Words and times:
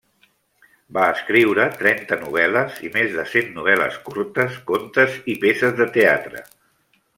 Va 0.97 1.03
escriure 1.15 1.65
trenta 1.81 2.17
novel·les 2.21 2.79
i 2.89 2.91
més 2.97 3.13
de 3.19 3.27
cent 3.35 3.53
novel·les 3.59 4.01
curtes, 4.09 4.57
contes 4.73 5.21
i 5.35 5.37
peces 5.47 5.81
de 5.83 5.91
teatre. 6.01 6.45